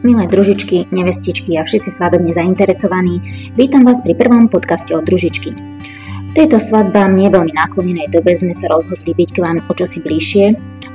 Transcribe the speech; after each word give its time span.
Milé 0.00 0.24
družičky, 0.24 0.88
nevestičky 0.88 1.60
a 1.60 1.62
všetci 1.68 1.92
svadobne 1.92 2.32
zainteresovaní, 2.32 3.20
vítam 3.52 3.84
vás 3.84 4.00
pri 4.00 4.16
prvom 4.16 4.48
podcaste 4.48 4.96
od 4.96 5.04
družičky. 5.04 5.52
V 5.52 6.32
tejto 6.32 6.56
svadbám 6.56 7.12
nie 7.12 7.28
veľmi 7.28 7.52
náklonenej 7.52 8.08
dobe 8.08 8.32
sme 8.32 8.56
sa 8.56 8.72
rozhodli 8.72 9.12
byť 9.12 9.28
k 9.28 9.42
vám 9.44 9.60
o 9.68 9.72
čosi 9.76 10.00
bližšie 10.00 10.44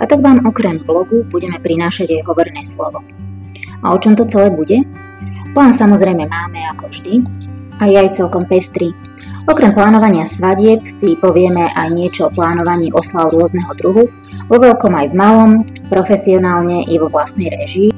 a 0.02 0.10
tak 0.10 0.26
vám 0.26 0.50
okrem 0.50 0.82
blogu 0.82 1.22
budeme 1.30 1.62
prinášať 1.62 2.18
aj 2.18 2.26
hovorené 2.26 2.66
slovo. 2.66 3.06
A 3.86 3.94
o 3.94 3.98
čom 4.02 4.18
to 4.18 4.26
celé 4.26 4.50
bude? 4.50 4.82
Plán 5.54 5.70
samozrejme 5.70 6.26
máme 6.26 6.66
ako 6.74 6.90
vždy 6.90 7.22
a 7.78 7.86
je 7.86 8.02
aj 8.02 8.18
celkom 8.18 8.50
pestrý. 8.50 8.90
Okrem 9.46 9.70
plánovania 9.78 10.26
svadieb 10.26 10.82
si 10.90 11.14
povieme 11.14 11.70
aj 11.78 11.94
niečo 11.94 12.26
o 12.26 12.34
plánovaní 12.34 12.90
oslav 12.90 13.30
rôzneho 13.30 13.70
druhu, 13.78 14.10
vo 14.50 14.58
veľkom 14.58 14.98
aj 14.98 15.14
v 15.14 15.16
malom, 15.16 15.52
profesionálne 15.94 16.90
i 16.90 16.98
vo 16.98 17.06
vlastnej 17.06 17.54
režii 17.54 17.95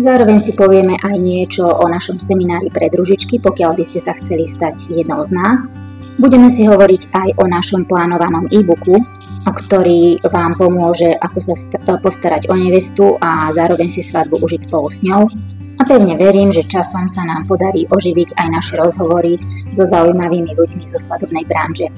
Zároveň 0.00 0.40
si 0.40 0.56
povieme 0.56 0.96
aj 0.96 1.16
niečo 1.20 1.68
o 1.68 1.84
našom 1.84 2.16
seminári 2.16 2.72
pre 2.72 2.88
družičky, 2.88 3.36
pokiaľ 3.44 3.76
by 3.76 3.84
ste 3.84 4.00
sa 4.00 4.16
chceli 4.16 4.48
stať 4.48 4.88
jednou 4.88 5.20
z 5.28 5.36
nás. 5.36 5.68
Budeme 6.16 6.48
si 6.48 6.64
hovoriť 6.64 7.12
aj 7.12 7.28
o 7.36 7.44
našom 7.44 7.84
plánovanom 7.84 8.48
e-booku, 8.48 8.96
ktorý 9.44 10.16
vám 10.32 10.56
pomôže, 10.56 11.12
ako 11.12 11.38
sa 11.44 11.54
postarať 12.00 12.48
o 12.48 12.56
nevestu 12.56 13.20
a 13.20 13.52
zároveň 13.52 13.92
si 13.92 14.00
svadbu 14.00 14.40
užiť 14.40 14.64
spolu 14.64 14.88
s 14.88 15.04
ňou. 15.04 15.28
A 15.76 15.82
pevne 15.84 16.16
verím, 16.16 16.48
že 16.48 16.64
časom 16.64 17.04
sa 17.12 17.28
nám 17.28 17.44
podarí 17.44 17.84
oživiť 17.84 18.32
aj 18.40 18.48
naše 18.48 18.80
rozhovory 18.80 19.36
so 19.68 19.84
zaujímavými 19.84 20.56
ľuďmi 20.56 20.88
zo 20.88 20.96
svadobnej 20.96 21.44
branže. 21.44 21.92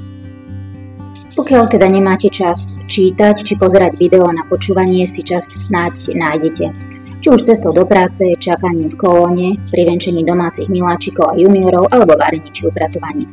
Pokiaľ 1.39 1.63
teda 1.71 1.87
nemáte 1.87 2.27
čas 2.27 2.83
čítať 2.91 3.43
či 3.43 3.55
pozerať 3.55 3.99
video 3.99 4.27
na 4.35 4.43
počúvanie, 4.51 5.07
si 5.07 5.23
čas 5.23 5.47
snáď 5.47 6.11
nájdete 6.11 6.94
či 7.25 7.33
už 7.33 7.41
cestou 7.41 7.73
do 7.73 7.89
práce, 7.89 8.21
čakaním 8.37 8.93
v 8.93 9.01
kolóne, 9.01 9.49
pri 9.73 9.89
venčení 9.89 10.29
domácich 10.29 10.69
miláčikov 10.69 11.33
a 11.33 11.39
juniorov 11.41 11.89
alebo 11.89 12.21
varení 12.21 12.53
či 12.53 12.69
upratovaní. 12.69 13.25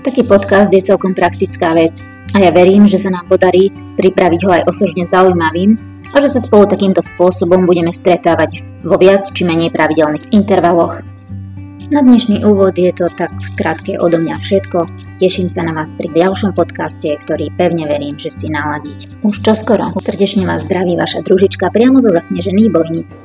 Taký 0.00 0.24
podcast 0.24 0.72
je 0.72 0.80
celkom 0.80 1.12
praktická 1.12 1.76
vec 1.76 2.00
a 2.32 2.40
ja 2.40 2.48
verím, 2.48 2.88
že 2.88 2.96
sa 2.96 3.12
nám 3.12 3.28
podarí 3.28 3.68
pripraviť 3.92 4.40
ho 4.40 4.50
aj 4.56 4.62
osožne 4.72 5.04
zaujímavým 5.04 5.76
a 6.08 6.16
že 6.16 6.32
sa 6.32 6.40
spolu 6.40 6.64
takýmto 6.64 7.04
spôsobom 7.04 7.68
budeme 7.68 7.92
stretávať 7.92 8.64
vo 8.80 8.96
viac 8.96 9.28
či 9.28 9.44
menej 9.44 9.68
pravidelných 9.68 10.32
intervaloch. 10.32 11.04
Na 11.88 12.04
dnešný 12.04 12.44
úvod 12.44 12.76
je 12.76 12.92
to 12.92 13.08
tak 13.08 13.32
v 13.32 13.48
skratke 13.48 13.96
odo 13.96 14.20
mňa 14.20 14.36
všetko. 14.36 14.92
Teším 15.24 15.48
sa 15.48 15.64
na 15.64 15.72
vás 15.72 15.96
pri 15.96 16.12
ďalšom 16.12 16.52
podcaste, 16.52 17.08
ktorý 17.16 17.48
pevne 17.56 17.88
verím, 17.88 18.20
že 18.20 18.28
si 18.28 18.52
naladiť. 18.52 19.24
Už 19.24 19.40
čoskoro 19.40 19.96
srdečne 19.96 20.44
vás 20.44 20.68
zdraví 20.68 21.00
vaša 21.00 21.24
družička 21.24 21.72
priamo 21.72 22.04
zo 22.04 22.12
zasnežených 22.12 22.68
bojníc. 22.68 23.16